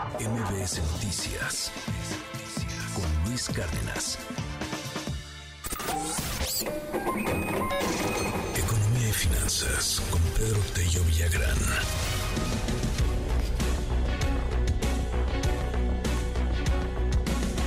MBS 0.00 0.80
Noticias 0.92 1.70
con 2.94 3.28
Luis 3.28 3.50
Cárdenas. 3.50 4.18
Economía 8.56 9.08
y 9.08 9.12
finanzas 9.12 10.02
con 10.10 10.22
Pedro 10.22 10.58
Tello 10.74 11.04
Villagrán. 11.04 11.58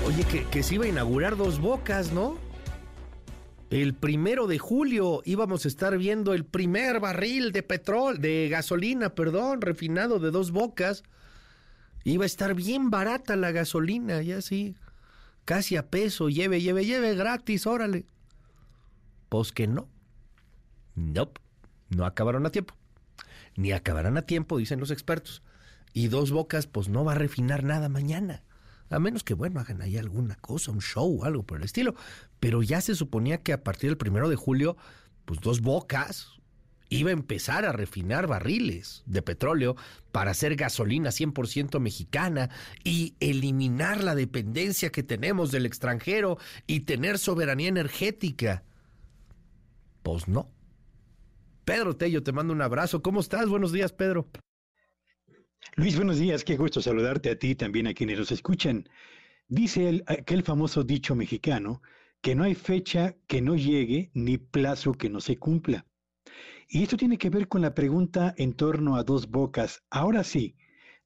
Oye, 0.07 0.23
que, 0.23 0.45
que 0.45 0.63
se 0.63 0.75
iba 0.75 0.85
a 0.85 0.87
inaugurar 0.87 1.37
dos 1.37 1.59
bocas, 1.59 2.13
¿no? 2.13 2.39
El 3.69 3.93
primero 3.93 4.47
de 4.47 4.57
julio 4.57 5.21
íbamos 5.23 5.65
a 5.65 5.67
estar 5.67 5.95
viendo 5.99 6.33
el 6.33 6.45
primer 6.45 6.99
barril 6.99 7.51
de 7.51 7.61
petróleo, 7.61 8.19
de 8.19 8.49
gasolina, 8.49 9.13
perdón, 9.13 9.61
refinado 9.61 10.17
de 10.17 10.31
dos 10.31 10.49
bocas. 10.49 11.03
Iba 12.03 12.23
a 12.23 12.25
estar 12.25 12.53
bien 12.53 12.89
barata 12.89 13.35
la 13.35 13.51
gasolina, 13.51 14.21
ya 14.21 14.41
sí. 14.41 14.75
Casi 15.45 15.75
a 15.75 15.89
peso, 15.89 16.29
lleve, 16.29 16.61
lleve, 16.61 16.85
lleve, 16.85 17.15
gratis, 17.15 17.65
órale. 17.65 18.05
Pues 19.29 19.51
que 19.51 19.67
no. 19.67 19.87
Nope. 20.95 21.41
No 21.89 22.05
acabaron 22.05 22.45
a 22.45 22.49
tiempo. 22.49 22.75
Ni 23.55 23.71
acabarán 23.71 24.17
a 24.17 24.23
tiempo, 24.23 24.57
dicen 24.57 24.79
los 24.79 24.91
expertos. 24.91 25.43
Y 25.93 26.07
dos 26.07 26.31
bocas, 26.31 26.67
pues 26.67 26.89
no 26.89 27.05
va 27.05 27.13
a 27.13 27.15
refinar 27.15 27.63
nada 27.63 27.87
mañana. 27.87 28.43
A 28.89 28.99
menos 28.99 29.23
que, 29.23 29.33
bueno, 29.33 29.59
hagan 29.59 29.81
ahí 29.81 29.97
alguna 29.97 30.35
cosa, 30.35 30.71
un 30.71 30.81
show 30.81 31.23
algo 31.23 31.43
por 31.43 31.57
el 31.57 31.63
estilo. 31.63 31.95
Pero 32.39 32.61
ya 32.61 32.81
se 32.81 32.95
suponía 32.95 33.41
que 33.41 33.53
a 33.53 33.63
partir 33.63 33.89
del 33.89 33.97
primero 33.97 34.29
de 34.29 34.35
julio, 34.35 34.77
pues 35.25 35.39
dos 35.39 35.61
bocas 35.61 36.41
iba 36.97 37.09
a 37.09 37.13
empezar 37.13 37.65
a 37.65 37.71
refinar 37.71 38.27
barriles 38.27 39.03
de 39.05 39.21
petróleo 39.21 39.75
para 40.11 40.31
hacer 40.31 40.55
gasolina 40.55 41.09
100% 41.09 41.79
mexicana 41.79 42.49
y 42.83 43.15
eliminar 43.19 44.03
la 44.03 44.15
dependencia 44.15 44.91
que 44.91 45.03
tenemos 45.03 45.51
del 45.51 45.65
extranjero 45.65 46.37
y 46.67 46.81
tener 46.81 47.17
soberanía 47.17 47.69
energética. 47.69 48.63
Pues 50.03 50.27
no. 50.27 50.51
Pedro 51.65 51.95
Tello, 51.95 52.21
te 52.23 52.33
mando 52.33 52.53
un 52.53 52.61
abrazo. 52.61 53.01
¿Cómo 53.01 53.21
estás? 53.21 53.47
Buenos 53.47 53.71
días, 53.71 53.93
Pedro. 53.93 54.27
Luis, 55.75 55.95
buenos 55.95 56.19
días, 56.19 56.43
qué 56.43 56.57
gusto 56.57 56.81
saludarte 56.81 57.31
a 57.31 57.39
ti 57.39 57.51
y 57.51 57.55
también 57.55 57.87
a 57.87 57.93
quienes 57.93 58.19
nos 58.19 58.31
escuchan. 58.31 58.87
Dice 59.47 59.89
el, 59.89 60.03
aquel 60.07 60.43
famoso 60.43 60.83
dicho 60.83 61.15
mexicano 61.15 61.81
que 62.21 62.35
no 62.35 62.43
hay 62.43 62.53
fecha 62.53 63.15
que 63.27 63.41
no 63.41 63.55
llegue 63.55 64.11
ni 64.13 64.37
plazo 64.37 64.93
que 64.93 65.09
no 65.09 65.19
se 65.21 65.37
cumpla. 65.37 65.85
Y 66.67 66.83
esto 66.83 66.97
tiene 66.97 67.17
que 67.17 67.29
ver 67.29 67.47
con 67.47 67.61
la 67.61 67.73
pregunta 67.73 68.33
en 68.37 68.53
torno 68.53 68.95
a 68.95 69.03
dos 69.03 69.29
bocas. 69.29 69.83
Ahora 69.89 70.23
sí, 70.23 70.55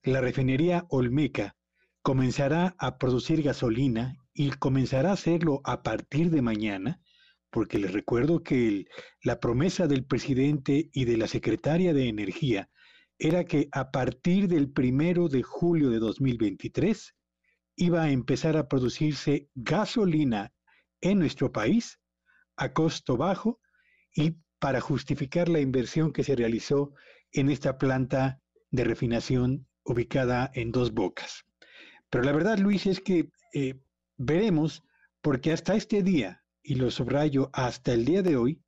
la 0.04 0.22
refinería 0.22 0.86
Olmeca 0.90 1.56
comenzará 2.02 2.76
a 2.78 2.98
producir 2.98 3.42
gasolina 3.42 4.16
y 4.34 4.52
comenzará 4.52 5.10
a 5.10 5.14
hacerlo 5.14 5.62
a 5.64 5.84
partir 5.84 6.30
de 6.30 6.42
mañana, 6.42 7.02
porque 7.50 7.80
les 7.80 7.92
recuerdo 7.92 8.44
que 8.44 8.86
la 9.24 9.40
promesa 9.40 9.88
del 9.88 10.06
presidente 10.06 10.90
y 10.94 11.06
de 11.06 11.18
la 11.18 11.28
secretaria 11.28 11.94
de 11.94 12.08
Energía 12.08 12.70
era 13.20 13.46
que 13.46 13.68
a 13.72 13.92
partir 13.92 14.48
del 14.48 14.72
primero 14.72 15.28
de 15.28 15.42
julio 15.42 15.90
de 15.90 16.00
2023 16.00 17.16
iba 17.76 18.04
a 18.04 18.12
empezar 18.12 18.58
a 18.58 18.68
producirse 18.68 19.50
gasolina 19.56 20.54
en 21.02 21.20
nuestro 21.20 21.52
país 21.52 22.00
a 22.56 22.74
costo 22.74 23.18
bajo 23.18 23.60
y 24.16 24.36
para 24.60 24.82
justificar 24.82 25.50
la 25.50 25.60
inversión 25.60 26.12
que 26.12 26.24
se 26.24 26.36
realizó 26.36 26.94
en 27.32 27.50
esta 27.50 27.78
planta 27.78 28.42
de 28.72 28.84
refinación 28.84 29.68
ubicada 29.84 30.52
en 30.54 30.72
dos 30.72 30.94
bocas. 30.94 31.46
Pero 32.10 32.24
la 32.24 32.32
verdad, 32.32 32.58
Luis, 32.58 32.86
es 32.86 33.00
que 33.00 33.30
eh, 33.54 33.80
veremos, 34.18 34.84
porque 35.22 35.52
hasta 35.52 35.76
este 35.76 36.04
día, 36.04 36.44
y 36.64 36.76
lo 36.76 36.92
subrayo 36.92 37.50
hasta 37.54 37.94
el 37.94 38.06
día 38.06 38.22
de 38.22 38.38
hoy, 38.38 38.62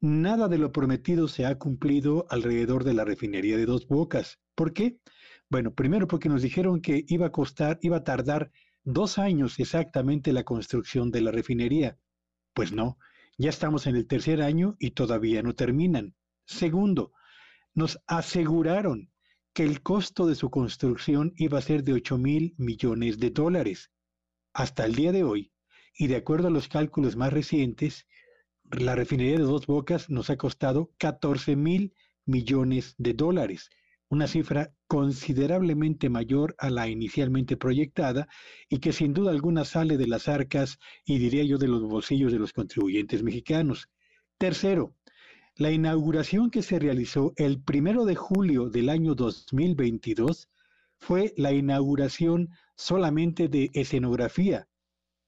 nada 0.00 0.48
de 0.48 0.58
lo 0.58 0.72
prometido 0.72 1.28
se 1.28 1.46
ha 1.46 1.58
cumplido 1.58 2.26
alrededor 2.28 2.84
de 2.84 2.94
la 2.94 3.04
refinería 3.04 3.56
de 3.56 3.66
Dos 3.66 3.86
Bocas. 3.86 4.38
¿Por 4.54 4.72
qué? 4.72 4.98
Bueno, 5.48 5.74
primero 5.74 6.06
porque 6.06 6.28
nos 6.28 6.42
dijeron 6.42 6.80
que 6.80 7.04
iba 7.08 7.26
a 7.26 7.32
costar, 7.32 7.78
iba 7.82 7.98
a 7.98 8.04
tardar 8.04 8.50
dos 8.84 9.18
años 9.18 9.58
exactamente 9.58 10.32
la 10.32 10.44
construcción 10.44 11.10
de 11.10 11.20
la 11.20 11.30
refinería. 11.30 11.98
Pues 12.52 12.72
no, 12.72 12.98
ya 13.38 13.50
estamos 13.50 13.86
en 13.86 13.96
el 13.96 14.06
tercer 14.06 14.42
año 14.42 14.76
y 14.78 14.92
todavía 14.92 15.42
no 15.42 15.54
terminan. 15.54 16.14
Segundo, 16.46 17.12
nos 17.74 18.00
aseguraron 18.06 19.10
que 19.52 19.64
el 19.64 19.82
costo 19.82 20.26
de 20.26 20.34
su 20.34 20.50
construcción 20.50 21.32
iba 21.36 21.58
a 21.58 21.62
ser 21.62 21.82
de 21.82 21.94
8 21.94 22.18
mil 22.18 22.54
millones 22.58 23.18
de 23.18 23.30
dólares. 23.30 23.90
Hasta 24.52 24.84
el 24.84 24.94
día 24.94 25.12
de 25.12 25.24
hoy, 25.24 25.52
y 25.98 26.06
de 26.08 26.16
acuerdo 26.16 26.48
a 26.48 26.50
los 26.50 26.68
cálculos 26.68 27.16
más 27.16 27.32
recientes, 27.32 28.06
la 28.70 28.94
refinería 28.94 29.38
de 29.38 29.44
Dos 29.44 29.66
Bocas 29.66 30.10
nos 30.10 30.28
ha 30.30 30.36
costado 30.36 30.92
14 30.98 31.56
mil 31.56 31.94
millones 32.26 32.94
de 32.98 33.14
dólares, 33.14 33.70
una 34.08 34.26
cifra 34.26 34.75
considerablemente 34.86 36.08
mayor 36.08 36.54
a 36.58 36.70
la 36.70 36.88
inicialmente 36.88 37.56
proyectada 37.56 38.28
y 38.68 38.78
que 38.78 38.92
sin 38.92 39.14
duda 39.14 39.30
alguna 39.30 39.64
sale 39.64 39.96
de 39.96 40.06
las 40.06 40.28
arcas 40.28 40.78
y 41.04 41.18
diría 41.18 41.44
yo 41.44 41.58
de 41.58 41.68
los 41.68 41.82
bolsillos 41.82 42.32
de 42.32 42.38
los 42.38 42.52
contribuyentes 42.52 43.22
mexicanos. 43.22 43.88
Tercero, 44.38 44.94
la 45.56 45.72
inauguración 45.72 46.50
que 46.50 46.62
se 46.62 46.78
realizó 46.78 47.32
el 47.36 47.60
primero 47.62 48.04
de 48.04 48.14
julio 48.14 48.68
del 48.68 48.88
año 48.88 49.14
2022 49.14 50.48
fue 50.98 51.32
la 51.36 51.52
inauguración 51.52 52.50
solamente 52.76 53.48
de 53.48 53.70
escenografía, 53.74 54.68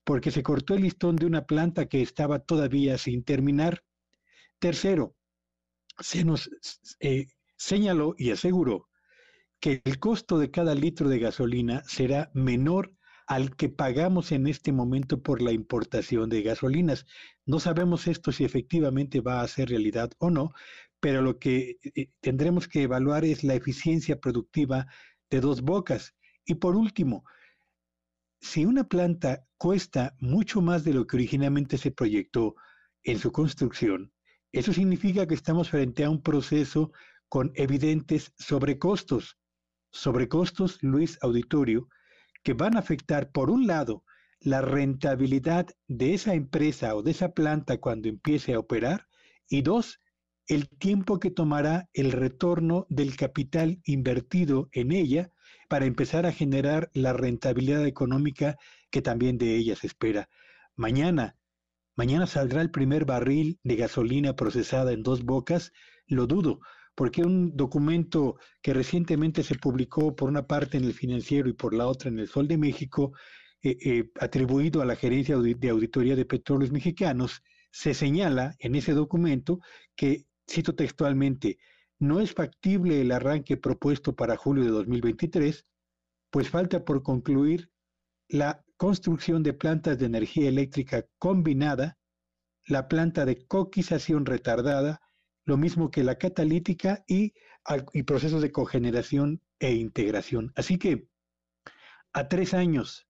porque 0.04 0.30
se 0.30 0.42
cortó 0.42 0.74
el 0.74 0.82
listón 0.82 1.16
de 1.16 1.26
una 1.26 1.46
planta 1.46 1.86
que 1.86 2.02
estaba 2.02 2.38
todavía 2.38 2.98
sin 2.98 3.24
terminar. 3.24 3.82
Tercero, 4.58 5.14
se 5.98 6.24
nos 6.24 6.50
eh, 7.00 7.26
señaló 7.56 8.14
y 8.16 8.30
aseguró 8.30 8.87
que 9.60 9.82
el 9.84 9.98
costo 9.98 10.38
de 10.38 10.50
cada 10.50 10.74
litro 10.74 11.08
de 11.08 11.18
gasolina 11.18 11.82
será 11.86 12.30
menor 12.34 12.92
al 13.26 13.56
que 13.56 13.68
pagamos 13.68 14.32
en 14.32 14.46
este 14.46 14.72
momento 14.72 15.22
por 15.22 15.42
la 15.42 15.52
importación 15.52 16.30
de 16.30 16.42
gasolinas. 16.42 17.04
No 17.44 17.60
sabemos 17.60 18.06
esto 18.06 18.32
si 18.32 18.44
efectivamente 18.44 19.20
va 19.20 19.42
a 19.42 19.48
ser 19.48 19.68
realidad 19.68 20.10
o 20.18 20.30
no, 20.30 20.52
pero 21.00 21.22
lo 21.22 21.38
que 21.38 21.76
eh, 21.94 22.08
tendremos 22.20 22.68
que 22.68 22.82
evaluar 22.82 23.24
es 23.24 23.44
la 23.44 23.54
eficiencia 23.54 24.18
productiva 24.18 24.86
de 25.30 25.40
dos 25.40 25.60
bocas. 25.60 26.14
Y 26.46 26.54
por 26.54 26.76
último, 26.76 27.24
si 28.40 28.64
una 28.64 28.84
planta 28.84 29.44
cuesta 29.56 30.14
mucho 30.20 30.60
más 30.62 30.84
de 30.84 30.94
lo 30.94 31.06
que 31.06 31.16
originalmente 31.16 31.76
se 31.76 31.90
proyectó 31.90 32.54
en 33.02 33.18
su 33.18 33.32
construcción, 33.32 34.12
eso 34.52 34.72
significa 34.72 35.26
que 35.26 35.34
estamos 35.34 35.68
frente 35.68 36.04
a 36.04 36.10
un 36.10 36.22
proceso 36.22 36.92
con 37.28 37.52
evidentes 37.54 38.32
sobrecostos. 38.38 39.37
Sobrecostos, 39.98 40.80
Luis 40.80 41.18
Auditorio, 41.22 41.88
que 42.44 42.52
van 42.52 42.76
a 42.76 42.78
afectar, 42.78 43.32
por 43.32 43.50
un 43.50 43.66
lado, 43.66 44.04
la 44.38 44.60
rentabilidad 44.60 45.66
de 45.88 46.14
esa 46.14 46.34
empresa 46.34 46.94
o 46.94 47.02
de 47.02 47.10
esa 47.10 47.32
planta 47.32 47.78
cuando 47.78 48.08
empiece 48.08 48.54
a 48.54 48.60
operar, 48.60 49.08
y 49.48 49.62
dos, 49.62 50.00
el 50.46 50.68
tiempo 50.68 51.18
que 51.18 51.32
tomará 51.32 51.88
el 51.92 52.12
retorno 52.12 52.86
del 52.88 53.16
capital 53.16 53.80
invertido 53.84 54.68
en 54.70 54.92
ella 54.92 55.32
para 55.68 55.86
empezar 55.86 56.26
a 56.26 56.32
generar 56.32 56.90
la 56.94 57.12
rentabilidad 57.12 57.84
económica 57.84 58.56
que 58.90 59.02
también 59.02 59.36
de 59.36 59.56
ella 59.56 59.74
se 59.74 59.88
espera. 59.88 60.28
Mañana, 60.76 61.36
mañana 61.96 62.28
saldrá 62.28 62.62
el 62.62 62.70
primer 62.70 63.04
barril 63.04 63.58
de 63.64 63.74
gasolina 63.74 64.36
procesada 64.36 64.92
en 64.92 65.02
dos 65.02 65.24
bocas, 65.24 65.72
lo 66.06 66.28
dudo, 66.28 66.60
porque 66.98 67.22
un 67.22 67.56
documento 67.56 68.40
que 68.60 68.74
recientemente 68.74 69.44
se 69.44 69.54
publicó 69.54 70.16
por 70.16 70.28
una 70.28 70.48
parte 70.48 70.78
en 70.78 70.82
el 70.82 70.94
financiero 70.94 71.48
y 71.48 71.52
por 71.52 71.72
la 71.72 71.86
otra 71.86 72.10
en 72.10 72.18
el 72.18 72.26
Sol 72.26 72.48
de 72.48 72.58
México, 72.58 73.12
eh, 73.62 73.76
eh, 73.84 74.10
atribuido 74.18 74.82
a 74.82 74.84
la 74.84 74.96
Gerencia 74.96 75.38
de 75.38 75.68
Auditoría 75.68 76.16
de 76.16 76.24
Petróleos 76.24 76.72
Mexicanos, 76.72 77.44
se 77.70 77.94
señala 77.94 78.56
en 78.58 78.74
ese 78.74 78.94
documento 78.94 79.60
que, 79.94 80.26
cito 80.50 80.74
textualmente, 80.74 81.58
no 82.00 82.18
es 82.18 82.34
factible 82.34 83.00
el 83.00 83.12
arranque 83.12 83.56
propuesto 83.56 84.16
para 84.16 84.36
julio 84.36 84.64
de 84.64 84.70
2023, 84.70 85.66
pues 86.30 86.50
falta 86.50 86.84
por 86.84 87.04
concluir 87.04 87.70
la 88.28 88.64
construcción 88.76 89.44
de 89.44 89.52
plantas 89.52 90.00
de 90.00 90.06
energía 90.06 90.48
eléctrica 90.48 91.06
combinada, 91.18 91.96
la 92.66 92.88
planta 92.88 93.24
de 93.24 93.46
coquización 93.46 94.26
retardada, 94.26 95.00
lo 95.48 95.56
mismo 95.56 95.90
que 95.90 96.04
la 96.04 96.18
catalítica 96.18 97.04
y, 97.08 97.32
y 97.94 98.02
procesos 98.02 98.42
de 98.42 98.52
cogeneración 98.52 99.40
e 99.58 99.72
integración. 99.72 100.52
Así 100.56 100.76
que 100.76 101.08
a 102.12 102.28
tres 102.28 102.52
años 102.52 103.08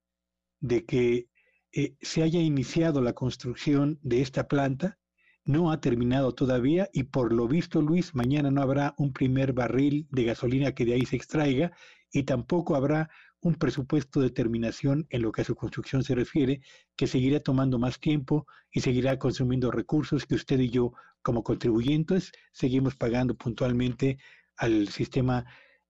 de 0.60 0.86
que 0.86 1.28
eh, 1.72 1.96
se 2.00 2.22
haya 2.22 2.40
iniciado 2.40 3.02
la 3.02 3.12
construcción 3.12 3.98
de 4.02 4.20
esta 4.20 4.46
planta, 4.46 5.00
no 5.44 5.72
ha 5.72 5.80
terminado 5.80 6.32
todavía 6.32 6.88
y 6.92 7.04
por 7.04 7.32
lo 7.32 7.48
visto, 7.48 7.82
Luis, 7.82 8.14
mañana 8.14 8.52
no 8.52 8.62
habrá 8.62 8.94
un 8.98 9.12
primer 9.12 9.52
barril 9.52 10.06
de 10.10 10.24
gasolina 10.24 10.72
que 10.72 10.84
de 10.84 10.94
ahí 10.94 11.06
se 11.06 11.16
extraiga 11.16 11.72
y 12.12 12.22
tampoco 12.22 12.76
habrá 12.76 13.10
un 13.40 13.54
presupuesto 13.54 14.20
de 14.20 14.30
terminación 14.30 15.06
en 15.10 15.22
lo 15.22 15.32
que 15.32 15.42
a 15.42 15.44
su 15.44 15.56
construcción 15.56 16.04
se 16.04 16.14
refiere, 16.14 16.60
que 16.96 17.08
seguirá 17.08 17.40
tomando 17.40 17.78
más 17.78 17.98
tiempo 17.98 18.46
y 18.70 18.80
seguirá 18.80 19.18
consumiendo 19.18 19.72
recursos 19.72 20.24
que 20.24 20.34
usted 20.36 20.60
y 20.60 20.70
yo, 20.70 20.92
como 21.22 21.42
contribuyentes, 21.42 22.32
seguimos 22.52 22.96
pagando 22.96 23.36
puntualmente 23.36 24.18
al 24.56 24.88
sistema 24.88 25.44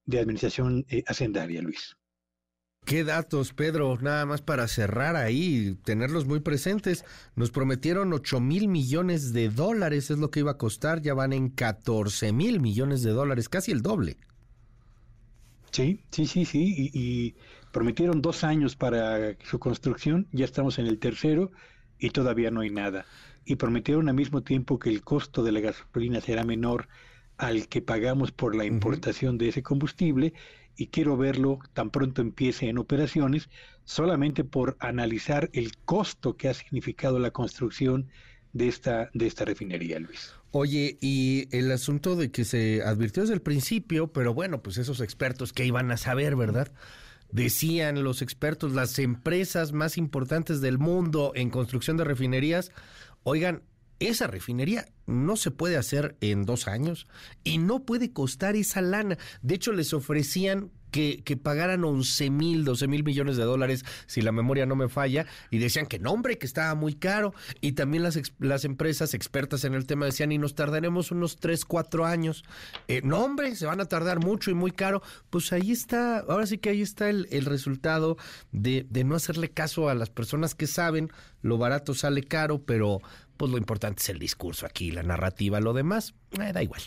de 0.05 0.21
administración 0.21 0.85
eh, 0.89 1.05
hacendaria, 1.07 1.63
Luis. 1.63 1.97
¿Qué 2.85 3.05
datos, 3.05 3.53
Pedro? 3.53 3.99
Nada 4.01 4.25
más 4.25 4.41
para 4.41 4.67
cerrar 4.67 5.15
ahí, 5.15 5.77
tenerlos 5.85 6.25
muy 6.25 6.41
presentes. 6.41 7.05
Nos 7.37 7.51
prometieron 7.51 8.15
8 8.15 8.41
mil 8.41 8.69
millones 8.69 9.35
de 9.35 9.51
dólares, 9.51 10.11
es 10.11 10.19
lo 10.19 10.31
que 10.31 10.41
iba 10.41 10.53
a 10.53 10.57
costar, 10.57 11.03
ya 11.03 11.13
van 11.13 11.35
en 11.35 11.51
14 11.51 12.33
mil 12.33 12.61
millones 12.61 13.03
de 13.03 13.11
dólares, 13.11 13.51
casi 13.51 13.73
el 13.73 13.83
doble. 13.83 14.17
Sí, 15.71 16.01
sí, 16.11 16.27
sí, 16.27 16.47
sí, 16.47 16.91
y, 16.95 17.35
prometieron 17.73 18.23
dos 18.23 18.43
años 18.43 18.75
para 18.75 19.37
su 19.45 19.59
construcción, 19.59 20.27
ya 20.33 20.47
estamos 20.47 20.79
en 20.79 20.87
el 20.87 20.99
tercero 20.99 21.51
y 21.99 22.09
todavía 22.09 22.51
no 22.51 22.63
hay 22.63 22.71
nada. 22.71 23.05
Y 23.51 23.57
prometieron 23.57 24.11
al 24.11 24.15
mismo 24.15 24.43
tiempo 24.43 24.79
que 24.79 24.91
el 24.91 25.01
costo 25.01 25.43
de 25.43 25.53
la 25.53 25.61
gasolina 25.61 26.21
será 26.21 26.45
menor 26.45 26.87
al 27.39 27.67
que 27.69 27.81
pagamos 27.81 28.31
por 28.31 28.55
la 28.55 28.67
importación 28.67 29.39
de 29.39 29.49
ese 29.49 29.63
combustible 29.63 30.35
y 30.77 30.89
quiero 30.89 31.17
verlo 31.17 31.59
tan 31.73 31.89
pronto 31.89 32.21
empiece 32.21 32.69
en 32.69 32.77
operaciones, 32.77 33.49
solamente 33.85 34.45
por 34.45 34.77
analizar 34.81 35.49
el 35.55 35.79
costo 35.79 36.37
que 36.37 36.51
ha 36.51 36.55
significado 36.55 37.19
la 37.19 37.31
construcción 37.31 38.09
de 38.53 38.69
esta, 38.69 39.09
de 39.15 39.27
esta 39.27 39.47
refinería, 39.47 39.99
Luis. 39.99 40.35
Oye, 40.51 40.99
y 41.01 41.49
el 41.51 41.73
asunto 41.73 42.17
de 42.17 42.31
que 42.31 42.45
se 42.45 42.83
advirtió 42.83 43.23
desde 43.23 43.35
el 43.35 43.41
principio, 43.41 44.09
pero 44.09 44.35
bueno, 44.35 44.63
pues 44.63 44.77
esos 44.77 45.01
expertos 45.01 45.55
que 45.55 45.65
iban 45.65 45.91
a 45.91 45.97
saber, 45.97 46.37
¿verdad? 46.37 46.71
Decían 47.31 48.03
los 48.05 48.23
expertos, 48.23 48.73
las 48.73 48.99
empresas 48.99 49.73
más 49.73 49.99
importantes 49.99 50.61
del 50.61 50.79
mundo 50.79 51.33
en 51.35 51.51
construcción 51.51 51.97
de 51.97 52.05
refinerías, 52.05 52.73
oigan, 53.29 53.63
esa 53.99 54.27
refinería 54.27 54.87
no 55.07 55.37
se 55.37 55.51
puede 55.51 55.77
hacer 55.77 56.17
en 56.21 56.45
dos 56.45 56.69
años 56.69 57.07
y 57.45 57.59
no 57.59 57.85
puede 57.85 58.13
costar 58.13 58.57
esa 58.57 58.81
lana. 58.81 59.19
De 59.43 59.55
hecho, 59.55 59.73
les 59.73 59.93
ofrecían 59.93 60.71
que, 60.91 61.23
pagaran 61.43 61.85
11 61.85 62.31
mil, 62.31 62.65
12 62.65 62.89
mil 62.89 63.05
millones 63.05 63.37
de 63.37 63.45
dólares, 63.45 63.85
si 64.07 64.23
la 64.23 64.33
memoria 64.33 64.67
no 64.67 64.77
me 64.77 64.89
falla, 64.89 65.27
y 65.51 65.59
decían 65.59 65.87
que 65.87 65.99
no, 65.99 66.13
hombre, 66.13 66.39
que 66.39 66.47
estaba 66.47 66.75
muy 66.75 66.95
caro. 66.95 67.35
Y 67.61 67.73
también 67.73 68.03
las, 68.03 68.21
las 68.39 68.65
empresas 68.65 69.15
expertas 69.15 69.65
en 69.65 69.75
el 69.75 69.87
tema 69.87 70.07
decían, 70.07 70.33
y 70.33 70.39
nos 70.39 70.55
tardaremos 70.55 71.11
unos 71.11 71.37
3, 71.37 71.65
4 71.65 72.07
años. 72.07 72.45
Eh, 72.89 73.01
no, 73.05 73.19
hombre, 73.25 73.55
se 73.57 73.67
van 73.67 73.81
a 73.81 73.87
tardar 73.87 74.21
mucho 74.21 74.51
y 74.51 74.55
muy 74.55 74.71
caro. 74.71 75.03
Pues 75.31 75.53
ahí 75.53 75.73
está, 75.73 76.21
ahora 76.21 76.47
sí 76.47 76.59
que 76.59 76.71
ahí 76.71 76.83
está 76.83 77.09
el, 77.11 77.29
el 77.31 77.45
resultado 77.45 78.17
de, 78.53 78.87
de 78.89 79.05
no 79.05 79.15
hacerle 79.15 79.51
caso 79.51 79.89
a 79.89 79.95
las 79.95 80.11
personas 80.11 80.55
que 80.55 80.67
saben, 80.67 81.11
lo 81.43 81.59
barato 81.59 81.95
sale 81.95 82.23
caro, 82.23 82.63
pero 82.65 83.01
pues 83.37 83.51
lo 83.51 83.59
importante 83.59 84.03
es 84.03 84.09
el 84.09 84.19
discurso 84.19 84.67
aquí, 84.67 84.91
la 84.91 85.03
narrativa, 85.03 85.61
lo 85.61 85.73
demás, 85.73 86.15
eh, 86.41 86.53
da 86.53 86.63
igual. 86.63 86.83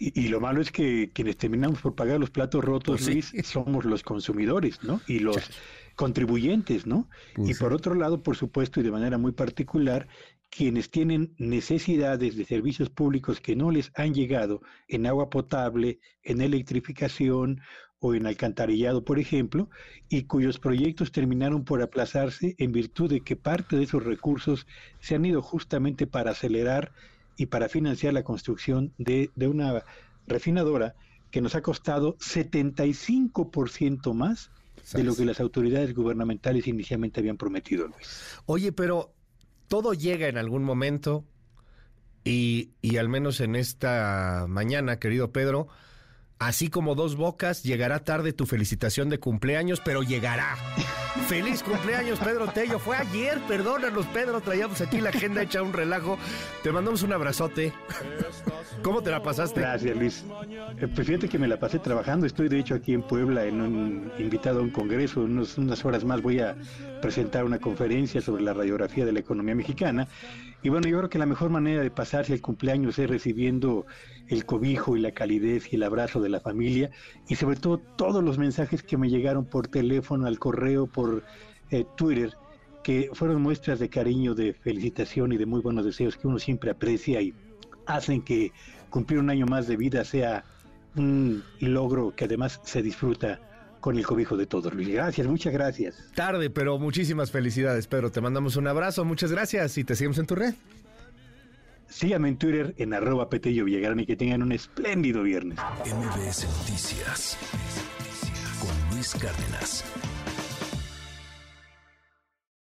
Y, 0.00 0.28
lo 0.28 0.40
malo 0.40 0.60
es 0.60 0.70
que 0.70 1.10
quienes 1.12 1.36
terminamos 1.36 1.80
por 1.80 1.96
pagar 1.96 2.20
los 2.20 2.30
platos 2.30 2.64
rotos, 2.64 3.02
pues 3.02 3.32
Luis, 3.32 3.46
somos 3.46 3.84
los 3.84 4.04
consumidores, 4.04 4.82
¿no? 4.84 5.00
Y 5.08 5.18
los 5.18 5.50
contribuyentes, 5.96 6.86
¿no? 6.86 7.08
Pues 7.34 7.50
y 7.50 7.54
por 7.54 7.72
otro 7.72 7.94
lado, 7.96 8.22
por 8.22 8.36
supuesto, 8.36 8.78
y 8.78 8.84
de 8.84 8.92
manera 8.92 9.18
muy 9.18 9.32
particular, 9.32 10.06
quienes 10.50 10.90
tienen 10.90 11.34
necesidades 11.38 12.36
de 12.36 12.44
servicios 12.44 12.90
públicos 12.90 13.40
que 13.40 13.56
no 13.56 13.72
les 13.72 13.90
han 13.96 14.14
llegado 14.14 14.62
en 14.86 15.06
agua 15.06 15.30
potable, 15.30 15.98
en 16.22 16.40
electrificación 16.40 17.60
o 18.00 18.14
en 18.14 18.26
alcantarillado, 18.26 19.04
por 19.04 19.18
ejemplo, 19.18 19.68
y 20.08 20.24
cuyos 20.24 20.58
proyectos 20.58 21.10
terminaron 21.10 21.64
por 21.64 21.82
aplazarse 21.82 22.54
en 22.58 22.70
virtud 22.70 23.10
de 23.10 23.20
que 23.20 23.34
parte 23.34 23.76
de 23.76 23.82
esos 23.82 24.04
recursos 24.04 24.66
se 25.00 25.16
han 25.16 25.24
ido 25.24 25.42
justamente 25.42 26.06
para 26.06 26.30
acelerar 26.30 26.92
y 27.38 27.46
para 27.46 27.70
financiar 27.70 28.12
la 28.12 28.24
construcción 28.24 28.92
de, 28.98 29.30
de 29.34 29.48
una 29.48 29.84
refinadora 30.26 30.94
que 31.30 31.40
nos 31.40 31.54
ha 31.54 31.62
costado 31.62 32.18
75% 32.18 34.12
más 34.12 34.50
de 34.92 35.04
lo 35.04 35.16
que 35.16 35.24
las 35.24 35.40
autoridades 35.40 35.94
gubernamentales 35.94 36.66
inicialmente 36.66 37.20
habían 37.20 37.36
prometido, 37.36 37.88
Luis. 37.88 38.36
Oye, 38.44 38.72
pero 38.72 39.14
todo 39.68 39.94
llega 39.94 40.28
en 40.28 40.36
algún 40.36 40.64
momento 40.64 41.24
y, 42.24 42.72
y 42.82 42.96
al 42.96 43.08
menos 43.08 43.40
en 43.40 43.54
esta 43.56 44.46
mañana, 44.48 44.98
querido 44.98 45.32
Pedro, 45.32 45.68
Así 46.38 46.70
como 46.70 46.94
dos 46.94 47.16
bocas, 47.16 47.64
llegará 47.64 48.04
tarde 48.04 48.32
tu 48.32 48.46
felicitación 48.46 49.08
de 49.08 49.18
cumpleaños, 49.18 49.80
pero 49.84 50.02
llegará. 50.02 50.56
Feliz 51.26 51.62
cumpleaños, 51.62 52.18
Pedro 52.18 52.46
Tello. 52.48 52.78
Fue 52.78 52.96
ayer, 52.96 53.38
perdónanos, 53.46 54.06
Pedro. 54.06 54.40
Traíamos 54.40 54.80
aquí 54.80 55.00
la 55.00 55.10
agenda 55.10 55.42
hecha 55.42 55.62
un 55.62 55.72
relajo. 55.72 56.18
Te 56.62 56.72
mandamos 56.72 57.02
un 57.02 57.12
abrazote. 57.12 57.72
¿Cómo 58.82 59.02
te 59.02 59.10
la 59.10 59.22
pasaste? 59.22 59.60
Gracias, 59.60 59.96
Luis. 59.96 60.24
Eh, 60.78 60.88
pues 60.88 61.08
que 61.28 61.38
me 61.38 61.48
la 61.48 61.58
pasé 61.58 61.78
trabajando. 61.78 62.26
Estoy, 62.26 62.48
de 62.48 62.58
hecho, 62.58 62.74
aquí 62.74 62.94
en 62.94 63.02
Puebla, 63.02 63.44
en 63.44 63.60
un 63.60 64.12
invitado 64.18 64.60
a 64.60 64.62
un 64.62 64.70
congreso. 64.70 65.20
unas 65.22 65.84
horas 65.84 66.04
más 66.04 66.22
voy 66.22 66.40
a 66.40 66.56
presentar 67.02 67.44
una 67.44 67.58
conferencia 67.58 68.20
sobre 68.20 68.42
la 68.42 68.54
radiografía 68.54 69.04
de 69.04 69.12
la 69.12 69.20
economía 69.20 69.54
mexicana. 69.54 70.08
Y 70.62 70.70
bueno, 70.70 70.88
yo 70.88 70.98
creo 70.98 71.10
que 71.10 71.18
la 71.18 71.26
mejor 71.26 71.50
manera 71.50 71.82
de 71.82 71.90
pasarse 71.90 72.34
el 72.34 72.40
cumpleaños 72.40 72.98
es 72.98 73.08
recibiendo 73.08 73.86
el 74.26 74.44
cobijo 74.44 74.96
y 74.96 75.00
la 75.00 75.12
calidez 75.12 75.72
y 75.72 75.76
el 75.76 75.84
abrazo 75.84 76.20
de 76.20 76.28
la 76.28 76.40
familia 76.40 76.90
y 77.28 77.36
sobre 77.36 77.56
todo 77.56 77.78
todos 77.78 78.22
los 78.22 78.38
mensajes 78.38 78.82
que 78.82 78.96
me 78.96 79.08
llegaron 79.08 79.46
por 79.46 79.68
teléfono, 79.68 80.26
al 80.26 80.38
correo, 80.38 80.86
por 81.08 81.24
eh, 81.70 81.84
Twitter, 81.96 82.32
que 82.82 83.10
fueron 83.12 83.42
muestras 83.42 83.78
de 83.78 83.88
cariño, 83.88 84.34
de 84.34 84.52
felicitación 84.52 85.32
y 85.32 85.36
de 85.36 85.46
muy 85.46 85.60
buenos 85.60 85.84
deseos 85.84 86.16
que 86.16 86.26
uno 86.26 86.38
siempre 86.38 86.70
aprecia 86.70 87.20
y 87.20 87.34
hacen 87.86 88.22
que 88.22 88.52
cumplir 88.90 89.18
un 89.18 89.30
año 89.30 89.46
más 89.46 89.66
de 89.66 89.76
vida 89.76 90.04
sea 90.04 90.44
un 90.96 91.42
logro 91.60 92.14
que 92.14 92.24
además 92.24 92.60
se 92.64 92.82
disfruta 92.82 93.40
con 93.80 93.96
el 93.96 94.04
cobijo 94.04 94.36
de 94.36 94.46
todos, 94.46 94.74
Luis. 94.74 94.88
Gracias, 94.88 95.26
muchas 95.26 95.52
gracias. 95.52 96.10
Tarde, 96.14 96.50
pero 96.50 96.78
muchísimas 96.78 97.30
felicidades, 97.30 97.86
Pedro. 97.86 98.10
Te 98.10 98.20
mandamos 98.20 98.56
un 98.56 98.66
abrazo, 98.66 99.04
muchas 99.04 99.30
gracias 99.30 99.78
y 99.78 99.84
te 99.84 99.94
seguimos 99.94 100.18
en 100.18 100.26
tu 100.26 100.34
red. 100.34 100.54
Síganme 101.88 102.28
en 102.28 102.36
Twitter 102.36 102.74
en 102.76 102.92
arroba 102.92 103.30
Petello 103.30 103.64
Villagrán 103.64 104.00
y 104.00 104.06
que 104.06 104.16
tengan 104.16 104.42
un 104.42 104.52
espléndido 104.52 105.22
viernes. 105.22 105.58
MBS 105.84 106.46
Noticias 106.58 107.38
con 108.60 108.94
Luis 108.94 109.14
Cárdenas. 109.14 109.84